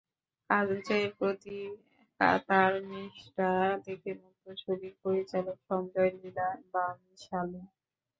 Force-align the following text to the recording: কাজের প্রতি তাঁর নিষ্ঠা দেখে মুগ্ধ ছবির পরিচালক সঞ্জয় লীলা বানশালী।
কাজের 0.49 0.81
প্রতি 1.17 1.57
তাঁর 2.47 2.71
নিষ্ঠা 2.89 3.51
দেখে 3.85 4.11
মুগ্ধ 4.21 4.45
ছবির 4.61 4.93
পরিচালক 5.03 5.57
সঞ্জয় 5.69 6.11
লীলা 6.17 6.47
বানশালী। 6.73 7.61